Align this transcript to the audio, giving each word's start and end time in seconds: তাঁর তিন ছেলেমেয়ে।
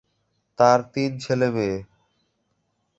তাঁর 0.59 0.79
তিন 0.93 1.11
ছেলেমেয়ে। 1.19 1.77